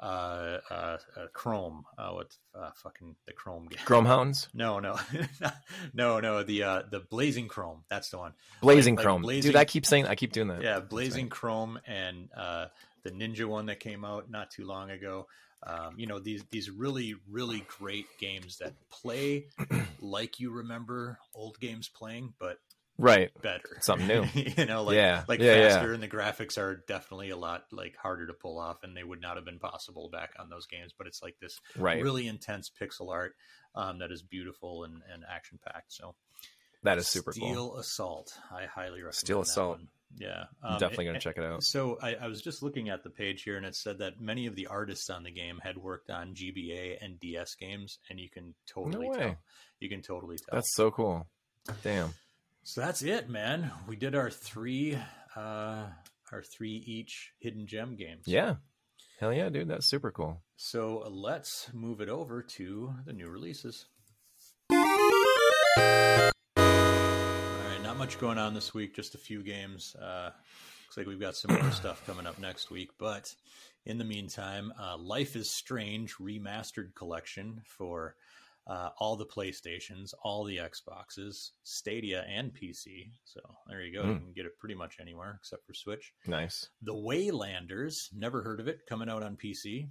[0.00, 1.84] uh, uh, uh Chrome.
[1.98, 3.78] Uh, what's uh, fucking the Chrome game?
[3.84, 4.98] Chrome Hounds, No, no,
[5.94, 6.42] no, no.
[6.42, 7.84] The uh, the Blazing Chrome.
[7.88, 8.32] That's the one.
[8.60, 9.22] Blazing like Chrome.
[9.22, 10.62] Blazing- Dude, I keep saying, I keep doing that.
[10.62, 12.66] Yeah, Blazing Chrome and uh,
[13.02, 15.26] the Ninja one that came out not too long ago.
[15.62, 19.48] Um, you know these these really really great games that play
[20.00, 22.58] like you remember old games playing, but
[23.00, 23.30] Right.
[23.42, 23.78] better.
[23.80, 24.24] Something new.
[24.34, 25.68] you know, like Yeah, like yeah, yeah.
[25.70, 29.04] faster, and the graphics are definitely a lot like harder to pull off, and they
[29.04, 30.92] would not have been possible back on those games.
[30.96, 32.02] But it's like this Right.
[32.02, 33.34] really intense pixel art
[33.74, 35.92] um, that is beautiful and, and action packed.
[35.92, 36.14] So
[36.82, 37.76] That is super Steel cool.
[37.78, 38.32] Assault.
[38.50, 39.78] I highly recommend Steel Assault.
[39.78, 39.88] one.
[40.16, 41.62] Yeah, I'm Um, definitely gonna check it out.
[41.62, 44.46] so I, I was just looking at the page here, and it said that many
[44.46, 48.28] of the artists on the game had worked on GBA and DS games, and you
[48.28, 49.16] can totally way.
[49.16, 49.36] tell.
[49.78, 50.56] You can totally tell.
[50.58, 51.28] That's so cool.
[51.84, 52.12] Damn.
[52.62, 53.70] So that's it, man.
[53.86, 54.96] We did our three,
[55.36, 55.86] uh,
[56.32, 58.24] our three each hidden gem games.
[58.26, 58.56] Yeah.
[59.18, 59.68] Hell yeah, dude.
[59.68, 60.40] That's super cool.
[60.56, 63.86] So let's move it over to the new releases.
[64.70, 64.76] All
[66.56, 69.94] right, not much going on this week, just a few games.
[69.96, 70.30] Uh,
[70.86, 73.34] looks like we've got some more stuff coming up next week, but
[73.84, 78.16] in the meantime, uh, Life is Strange remastered collection for
[78.70, 83.10] uh, all the PlayStations, all the Xboxes, Stadia, and PC.
[83.24, 84.04] So there you go.
[84.04, 84.18] You Mm.
[84.26, 86.14] can get it pretty much anywhere except for Switch.
[86.26, 86.68] Nice.
[86.82, 89.90] The Waylanders, never heard of it, coming out on PC.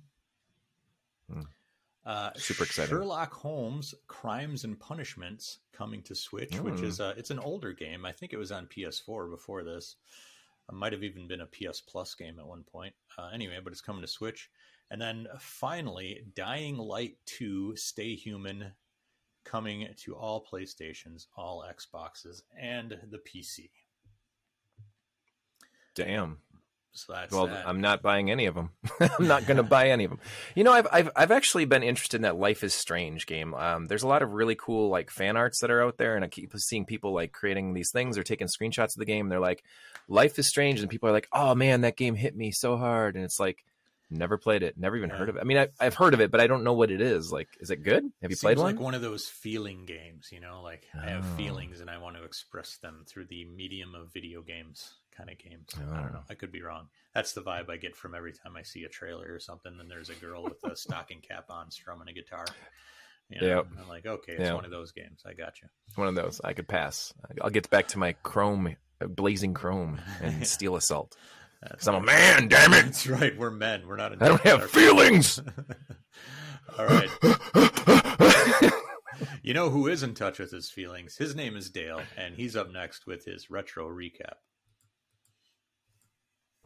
[1.30, 1.42] Hmm.
[2.06, 2.89] Uh, Super exciting.
[2.96, 6.86] Sherlock Holmes: Crimes and Punishments coming to Switch, which Hmm.
[6.86, 8.06] is uh, it's an older game.
[8.06, 9.98] I think it was on PS4 before this.
[10.70, 12.96] It might have even been a PS Plus game at one point.
[13.18, 14.50] Uh, anyway, but it's coming to Switch.
[14.91, 18.73] And then finally, Dying Light 2: Stay Human,
[19.43, 23.69] coming to all PlayStations, all Xboxes, and the PC.
[25.95, 26.39] Damn.
[26.91, 27.67] So well, that.
[27.67, 28.71] I'm not buying any of them.
[28.99, 30.19] I'm not going to buy any of them.
[30.56, 33.54] You know, I've, I've I've actually been interested in that Life is Strange game.
[33.54, 36.25] Um, there's a lot of really cool like fan arts that are out there, and
[36.25, 39.30] I keep seeing people like creating these things or taking screenshots of the game.
[39.30, 39.63] They're like,
[40.08, 43.15] "Life is Strange," and people are like, "Oh man, that game hit me so hard,"
[43.15, 43.63] and it's like.
[44.12, 44.78] Never played it.
[44.78, 45.17] Never even Yeah.
[45.17, 45.39] heard of it.
[45.41, 47.32] I mean, I, I've heard of it, but I don't know what it is.
[47.32, 48.04] Like, is it good?
[48.22, 48.76] Have you Seems played one?
[48.76, 51.36] like one of those feeling games, you know, like I have Oh.
[51.38, 55.38] feelings and I want to express them through the medium of video games kind of
[55.38, 55.69] games.
[55.78, 55.93] Oh.
[55.93, 56.24] I don't know.
[56.30, 56.88] I could be wrong.
[57.13, 59.91] That's the vibe I get from every time I see a trailer or something and
[59.91, 62.45] there's a girl with a stocking cap on strumming a guitar.
[63.30, 63.67] You know, Yep.
[63.80, 64.54] I'm like, okay, it's Yeah.
[64.56, 65.22] one of those games.
[65.26, 65.67] I got you.
[65.95, 66.41] one of those.
[66.43, 67.13] I could pass.
[67.41, 71.15] I'll get back to my chrome, uh, blazing chrome, and steel assault.
[71.62, 72.48] Because I'm a man.
[72.48, 72.86] Damn it!
[72.86, 73.38] That's right.
[73.38, 73.88] We're men.
[73.88, 74.22] We're not.
[74.22, 75.39] I don't have feelings.
[76.78, 77.10] All right.
[79.50, 81.15] You know who is in touch with his feelings?
[81.17, 84.36] His name is Dale, and he's up next with his retro recap.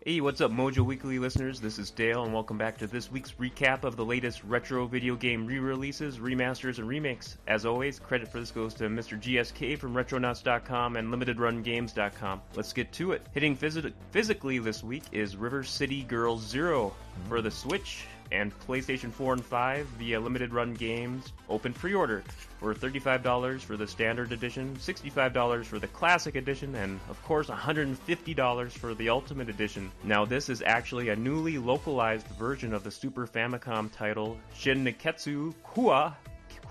[0.06, 1.62] Hey, what's up, Mojo Weekly listeners?
[1.62, 5.16] This is Dale, and welcome back to this week's recap of the latest retro video
[5.16, 7.38] game re releases, remasters, and remakes.
[7.48, 9.18] As always, credit for this goes to Mr.
[9.18, 12.42] GSK from Retronauts.com and LimitedRunGames.com.
[12.54, 13.26] Let's get to it.
[13.32, 16.94] Hitting phys- physically this week is River City Girls Zero
[17.30, 22.24] for the Switch and PlayStation 4 and 5 via Limited Run Games open pre-order
[22.60, 28.72] for $35 for the standard edition, $65 for the classic edition, and of course $150
[28.72, 29.92] for the ultimate edition.
[30.04, 35.54] Now this is actually a newly localized version of the Super Famicom title Shin Nekketsu
[35.64, 36.16] Kua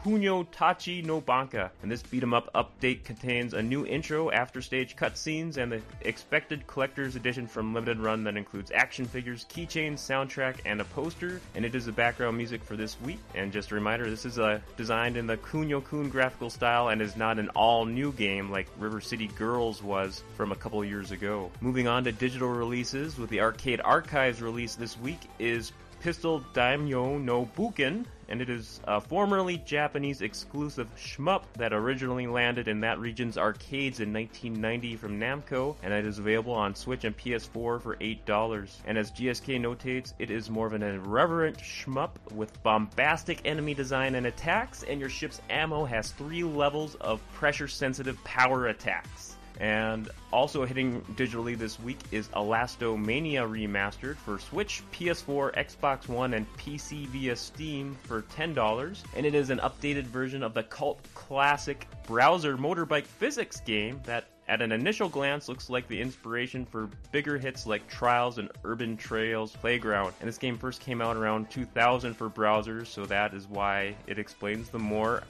[0.03, 1.71] Kunio Tachi no Banka.
[1.81, 5.81] And this beat 'em up update contains a new intro, after stage cutscenes, and the
[6.01, 11.41] expected collector's edition from Limited Run that includes action figures, keychains, soundtrack, and a poster.
[11.55, 13.21] And it is the background music for this week.
[13.37, 17.01] And just a reminder, this is uh, designed in the Kunio Kun graphical style and
[17.01, 21.13] is not an all new game like River City Girls was from a couple years
[21.13, 21.49] ago.
[21.61, 27.17] Moving on to digital releases, with the Arcade Archives release this week is Pistol Daimyo
[27.19, 32.99] no Boken, and it is a formerly Japanese exclusive shmup that originally landed in that
[32.99, 37.97] region's arcades in 1990 from Namco, and it is available on Switch and PS4 for
[38.01, 38.69] $8.
[38.87, 44.15] And as GSK notates, it is more of an irreverent shmup with bombastic enemy design
[44.15, 49.37] and attacks, and your ship's ammo has three levels of pressure sensitive power attacks.
[49.61, 56.47] And also hitting digitally this week is Elastomania Remastered for Switch, PS4, Xbox One, and
[56.57, 58.99] PC via Steam for $10.
[59.15, 64.25] And it is an updated version of the cult classic browser motorbike physics game that
[64.49, 68.97] at an initial glance looks like the inspiration for bigger hits like Trials and Urban
[68.97, 70.13] Trails Playground.
[70.21, 74.19] And this game first came out around 2000 for browsers, so that is why it
[74.19, 75.23] explains the more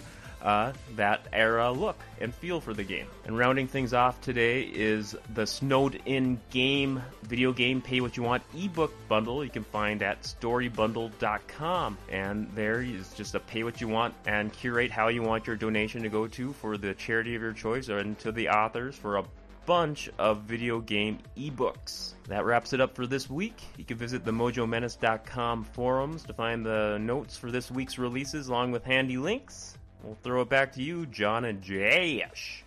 [0.42, 3.07] uh, that era look and feel for the game.
[3.24, 8.22] And rounding things off today is the Snowed In Game video game pay what you
[8.22, 11.98] want ebook bundle you can find at storybundle.com.
[12.09, 15.57] And there is just a pay what you want and curate how you want your
[15.57, 19.16] donation to go to for the charity of your choice and to the authors for
[19.16, 19.24] a
[19.64, 22.14] bunch of video game ebooks.
[22.26, 23.62] That wraps it up for this week.
[23.76, 28.72] You can visit the mojomenace.com forums to find the notes for this week's releases along
[28.72, 29.78] with handy links.
[30.02, 32.64] We'll throw it back to you, John and Jash.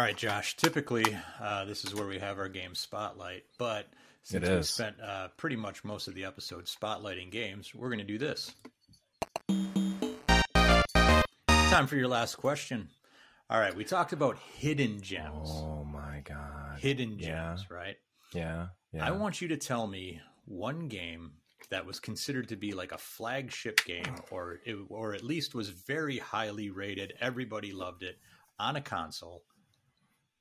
[0.00, 0.56] All right, Josh.
[0.56, 1.04] Typically,
[1.42, 3.88] uh, this is where we have our game spotlight, but
[4.22, 4.70] since we is.
[4.70, 8.54] spent uh, pretty much most of the episode spotlighting games, we're going to do this.
[11.48, 12.88] Time for your last question.
[13.50, 15.50] All right, we talked about hidden gems.
[15.50, 16.78] Oh my god.
[16.78, 17.48] Hidden Yeah.
[17.56, 17.96] gems, right?
[18.32, 18.68] Yeah.
[18.92, 19.04] Yeah.
[19.04, 21.32] I want you to tell me one game
[21.68, 25.68] that was considered to be like a flagship game, or it, or at least was
[25.70, 27.14] very highly rated.
[27.20, 28.18] Everybody loved it
[28.60, 29.42] on a console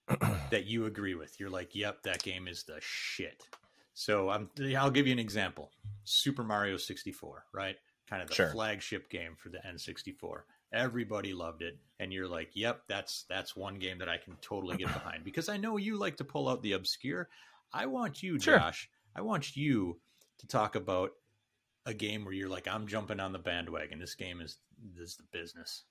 [0.52, 1.40] that you agree with.
[1.40, 3.48] You're like, "Yep, that game is the shit."
[3.96, 5.72] So I'm, I'll give you an example:
[6.04, 7.76] Super Mario 64, right?
[8.08, 8.50] Kind of the Sure.
[8.52, 10.44] flagship game for the N64.
[10.72, 14.78] Everybody loved it, and you're like, "Yep, that's that's one game that I can totally
[14.78, 17.28] get behind." Because I know you like to pull out the obscure.
[17.74, 18.58] I want you, Sure.
[18.58, 18.90] Josh.
[19.16, 20.00] I want you
[20.40, 21.12] to talk about
[21.86, 24.00] a game where you're like, I'm jumping on the bandwagon.
[24.00, 24.58] This game is
[24.96, 25.84] this is the business.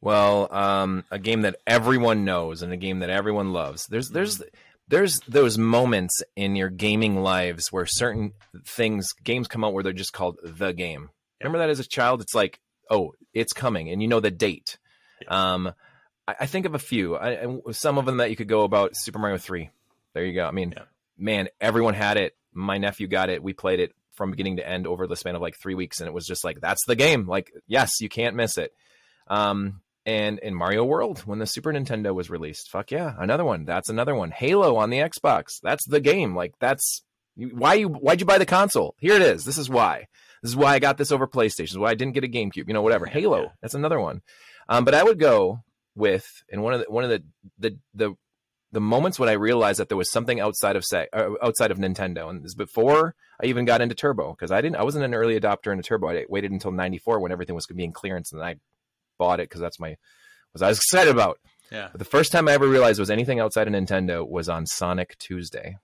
[0.00, 3.86] Well, um, a game that everyone knows and a game that everyone loves.
[3.86, 4.42] There's there's
[4.88, 8.32] there's those moments in your gaming lives where certain
[8.66, 11.10] things games come out where they're just called the game.
[11.40, 12.20] Remember that as a child?
[12.22, 12.60] It's like,
[12.90, 14.76] oh, it's coming, and you know the date.
[15.28, 15.72] Um,
[16.28, 17.16] I, I think of a few.
[17.16, 19.70] I, some of them that you could go about Super Mario Three.
[20.12, 20.44] There you go.
[20.46, 20.84] I mean, Yeah.
[21.16, 22.34] man, everyone had it.
[22.52, 23.42] My nephew got it.
[23.42, 26.08] We played it from beginning to end over the span of like three weeks, and
[26.08, 27.26] it was just like that's the game.
[27.28, 28.72] Like, yes, you can't miss it.
[29.28, 33.64] Um, and in Mario World, when the Super Nintendo was released, fuck yeah, another one.
[33.66, 34.30] That's another one.
[34.30, 35.60] Halo on the Xbox.
[35.62, 36.34] That's the game.
[36.34, 37.02] Like that's
[37.36, 38.94] why you why'd you buy the console?
[38.98, 39.44] Here it is.
[39.44, 40.08] This is why.
[40.42, 41.56] This is why I got this over PlayStation.
[41.56, 42.68] This is why I didn't get a GameCube.
[42.68, 43.06] You know, whatever.
[43.06, 43.52] Halo.
[43.60, 44.22] That's another one.
[44.68, 45.62] Um, but I would go
[45.94, 47.22] with and one of the one of the
[47.58, 48.14] the the
[48.72, 51.78] the moments when I realized that there was something outside of say uh, outside of
[51.78, 55.14] Nintendo, and this before I even got into Turbo because I didn't I wasn't an
[55.14, 56.08] early adopter into Turbo.
[56.08, 58.56] I waited until '94 when everything was being clearance, and I
[59.18, 59.96] bought it because that's my
[60.52, 61.38] was I was excited about.
[61.70, 61.88] Yeah.
[61.92, 65.16] But the first time I ever realized was anything outside of Nintendo was on Sonic
[65.18, 65.74] 2sday.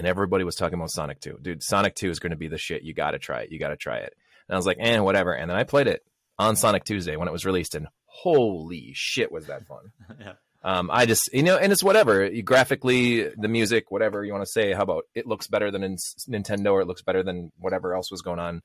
[0.00, 1.40] And everybody was talking about Sonic 2.
[1.42, 2.84] Dude, Sonic 2 is going to be the shit.
[2.84, 3.52] You got to try it.
[3.52, 4.16] You got to try it.
[4.48, 5.34] And I was like, eh, whatever.
[5.34, 6.02] And then I played it
[6.38, 9.92] on Sonic 2sday when it was released, and holy shit, was that fun.
[10.18, 10.32] yeah.
[10.64, 12.30] Um, I just, you know, and it's whatever.
[12.40, 14.72] Graphically, the music, whatever you want to say.
[14.72, 15.96] How about it looks better than in
[16.30, 18.62] Nintendo or it looks better than whatever else was going on.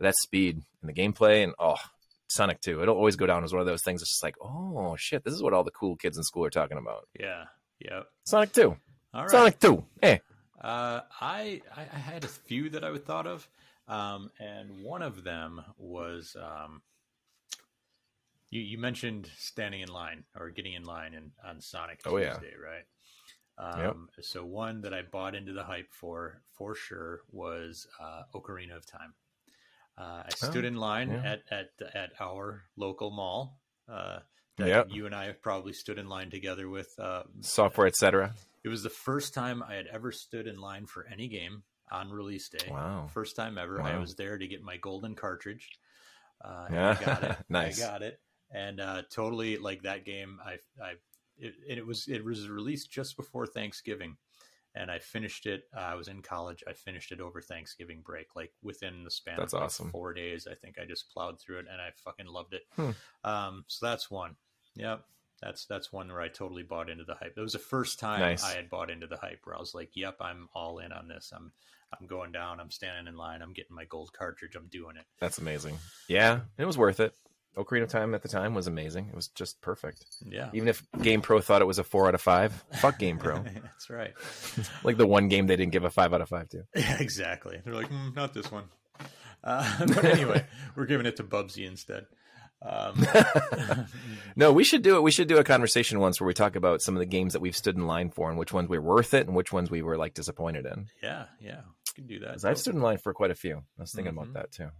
[0.00, 1.76] But that speed and the gameplay and oh,
[2.26, 2.82] Sonic 2.
[2.82, 4.02] It'll always go down as one of those things.
[4.02, 6.50] It's just like, oh shit, this is what all the cool kids in school are
[6.50, 7.06] talking about.
[7.18, 7.44] Yeah.
[7.78, 8.06] Yep.
[8.24, 8.76] Sonic 2.
[9.14, 9.30] All right.
[9.30, 9.84] Sonic 2.
[10.00, 10.20] Hey.
[10.62, 13.48] Uh, I, I had a few that I would thought of,
[13.88, 16.82] um, and one of them was um,
[18.50, 22.38] you you mentioned standing in line or getting in line in on Sonic Oh, yeah.
[22.62, 22.84] Right?
[23.58, 28.76] Um, So one that I bought into the hype for for sure was uh, Ocarina
[28.76, 29.14] of Time.
[29.98, 31.32] Uh, I stood Oh, in line yeah.
[31.32, 33.58] at, at at our local mall.
[33.88, 34.20] Uh,
[34.58, 34.86] that Yep.
[34.90, 36.94] you and I have probably stood in line together with.
[36.98, 38.34] Uh, Software, etc.
[38.64, 42.10] it was the first time I had ever stood in line for any game on
[42.10, 42.70] release day.
[42.70, 43.08] Wow.
[43.12, 43.82] First time ever.
[43.82, 45.68] I was there to get my golden cartridge.
[46.42, 46.96] Uh, Yeah.
[47.00, 47.36] I got it.
[47.48, 47.82] Nice.
[47.82, 48.20] I got it.
[48.50, 50.38] And uh, totally like that game.
[50.44, 50.92] I, I,
[51.38, 54.16] it, it was it was released just before Thanksgiving,
[54.74, 55.64] and I finished it.
[55.74, 56.62] Uh, I was in college.
[56.68, 59.90] I finished it over Thanksgiving break, like within the span That's of like awesome.
[59.90, 60.46] four days.
[60.50, 62.62] I think I just plowed through it, and I fucking loved it.
[62.76, 62.90] Hmm.
[63.24, 64.36] Um, so that's one.
[64.76, 65.02] Yep.
[65.42, 67.34] That's that's one where I totally bought into the hype.
[67.34, 68.44] That was the first time Nice.
[68.44, 71.08] I had bought into the hype where I was like, "Yep, I'm all in on
[71.08, 71.32] this.
[71.34, 71.52] I'm
[71.98, 72.60] I'm going down.
[72.60, 73.42] I'm standing in line.
[73.42, 74.54] I'm getting my gold cartridge.
[74.54, 75.78] I'm doing it." That's amazing.
[76.08, 77.14] Yeah, it was worth it.
[77.56, 79.08] Ocarina of Time at the time was amazing.
[79.08, 80.06] It was just perfect.
[80.24, 83.18] Yeah, Even if Game Pro thought it was a four out of five, fuck Game
[83.18, 83.42] Pro.
[83.62, 84.14] that's right.
[84.84, 86.64] like the one game they didn't give a five out of five to.
[86.74, 87.60] Yeah, exactly.
[87.62, 88.64] They're like, mm, "Not this one."
[89.44, 92.06] Uh, but anyway, we're giving it to Bubsy instead.
[92.64, 93.06] Um,
[94.36, 95.02] No, we should do it.
[95.02, 97.40] We should do a conversation once where we talk about some of the games that
[97.40, 99.82] we've stood in line for and which ones were worth it and which ones we
[99.82, 100.86] were like disappointed in.
[101.02, 102.42] yeah, yeah, we can do that.
[102.44, 103.56] I've stood in line for quite a few.
[103.58, 104.22] I was thinking Mhm.
[104.22, 104.70] about that too.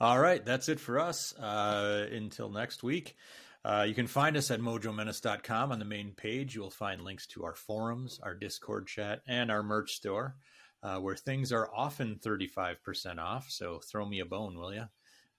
[0.00, 1.34] All right, that's it for us.
[1.36, 3.16] Uh, until next week.
[3.64, 5.72] Uh, you can find us at mojomenace.com.
[5.72, 9.50] On the main page, you will find links to our forums, our Discord chat, and
[9.50, 10.36] our merch store,
[10.82, 13.50] uh, where things are often 35% off.
[13.50, 14.84] So throw me a bone, will you?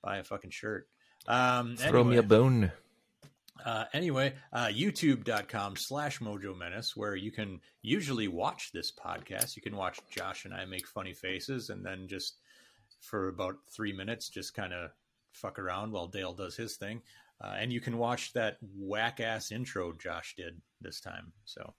[0.02, 0.90] Buy a fucking shirt.
[1.28, 2.28] Um, Throw me a anyway.
[2.28, 2.72] bone.
[3.66, 9.56] Uh, anyway, uh, youtube.com slash mojo menace, where you can usually watch this podcast.
[9.56, 12.36] You can watch Josh and I make funny faces and then just
[13.02, 14.92] for about three minutes, just kind of
[15.32, 17.02] fuck around while Dale does his thing.
[17.44, 21.34] Uh, and you can watch that whack ass intro Josh did this time.
[21.46, 21.74] So,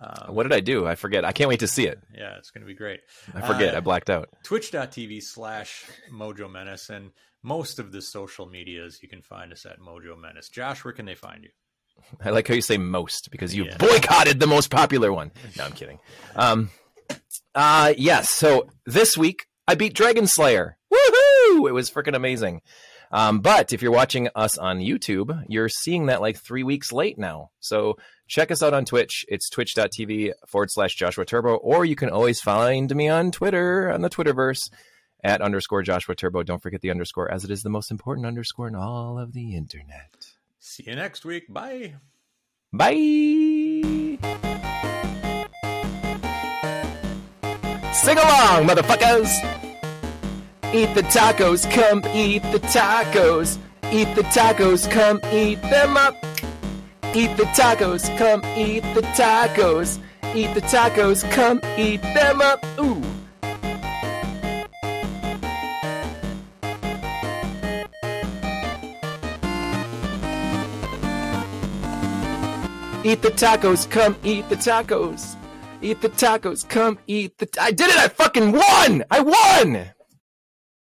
[0.00, 0.86] um, What did I do?
[0.86, 1.24] I forget.
[1.24, 1.98] I can't wait to see it.
[2.14, 3.00] yeah, it's going to be great
[3.34, 3.74] I forget.
[3.74, 4.28] Uh, I blacked out.
[4.42, 7.10] twitch.tv slash mojo menace and
[7.42, 11.06] most of the social medias you can find us at mojo menace josh where can
[11.06, 11.50] they find you
[12.24, 13.76] I like how you say most because you Yeah.
[13.76, 15.30] boycotted the most popular one.
[15.58, 15.98] No, I'm kidding.
[16.34, 16.70] Um,
[17.54, 18.30] uh, yes.
[18.30, 20.78] So this week I beat Dragon Slayer.
[20.92, 21.68] Woohoo!
[21.68, 22.62] It was freaking amazing.
[23.12, 27.18] Um, but if you're watching us on YouTube, you're seeing that like three weeks late
[27.18, 27.50] now.
[27.60, 29.26] So check us out on Twitch.
[29.28, 34.00] It's twitch.tv forward slash Joshua Turbo, or you can always find me on Twitter, on
[34.00, 34.70] the Twitterverse
[35.22, 36.42] at underscore Joshua Turbo.
[36.42, 39.54] Don't forget the underscore as it is the most important underscore in all of the
[39.54, 40.34] internet.
[40.58, 41.94] see you next week bye
[42.74, 42.96] Bye.
[47.92, 49.28] Sing along, motherfuckers.
[50.72, 53.58] Eat the tacos, come eat the tacos.
[53.92, 56.16] Eat the tacos, come eat them up.
[57.14, 59.98] Eat the tacos, come eat the tacos.
[60.34, 62.64] Eat the tacos, come eat them up.
[62.80, 63.11] Ooh.
[73.04, 75.34] Eat the tacos, come eat the tacos.
[75.80, 77.48] Eat the tacos, come eat the.
[77.60, 77.96] I did it!
[77.96, 79.04] I fucking won!
[79.10, 79.90] I won!